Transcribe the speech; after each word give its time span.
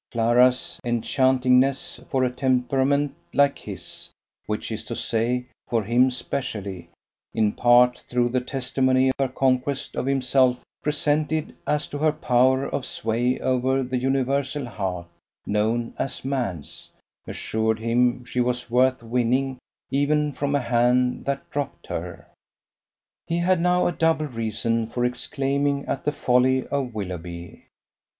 Clara's 0.11 0.79
enchantingness 0.83 2.03
for 2.09 2.23
a 2.23 2.31
temperament 2.31 3.13
like 3.35 3.59
his, 3.59 4.09
which 4.47 4.71
is 4.71 4.83
to 4.85 4.95
say, 4.95 5.45
for 5.67 5.83
him 5.83 6.09
specially, 6.09 6.89
in 7.35 7.51
part 7.51 7.99
through 8.09 8.29
the 8.29 8.41
testimony 8.41 9.11
her 9.19 9.27
conquest 9.27 9.95
of 9.95 10.07
himself 10.07 10.57
presented 10.81 11.53
as 11.67 11.85
to 11.85 11.99
her 11.99 12.11
power 12.11 12.65
of 12.65 12.83
sway 12.83 13.37
over 13.41 13.83
the 13.83 13.95
universal 13.97 14.65
heart 14.65 15.05
known 15.45 15.93
as 15.99 16.25
man's, 16.25 16.89
assured 17.27 17.77
him 17.77 18.25
she 18.25 18.41
was 18.41 18.71
worth 18.71 19.03
winning 19.03 19.59
even 19.91 20.31
from 20.31 20.55
a 20.55 20.61
hand 20.61 21.25
that 21.25 21.47
dropped 21.51 21.85
her. 21.85 22.27
He 23.27 23.37
had 23.37 23.61
now 23.61 23.85
a 23.85 23.91
double 23.91 24.25
reason 24.25 24.87
for 24.87 25.05
exclaiming 25.05 25.85
at 25.85 26.05
the 26.05 26.11
folly 26.11 26.65
of 26.69 26.91
Willoughby. 26.95 27.65